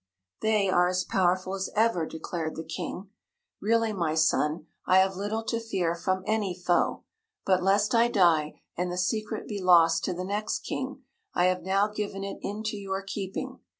"They 0.41 0.67
are 0.67 0.87
as 0.87 1.03
powerful 1.03 1.53
as 1.53 1.69
ever," 1.75 2.07
declared 2.07 2.55
the 2.55 2.63
King. 2.63 3.11
"Really, 3.61 3.93
my 3.93 4.15
son, 4.15 4.65
I 4.87 4.97
have 4.97 5.15
little 5.15 5.43
to 5.43 5.59
fear 5.59 5.93
from 5.93 6.23
any 6.25 6.55
foe. 6.55 7.03
But 7.45 7.61
lest 7.61 7.93
I 7.93 8.07
die 8.07 8.61
and 8.75 8.91
the 8.91 8.97
secret 8.97 9.47
be 9.47 9.61
lost 9.61 10.03
to 10.05 10.13
the 10.15 10.25
next 10.25 10.61
King, 10.63 11.03
I 11.35 11.45
have 11.45 11.61
now 11.61 11.85
given 11.87 12.23
it 12.23 12.39
into 12.41 12.77
your 12.77 13.03
keeping. 13.03 13.59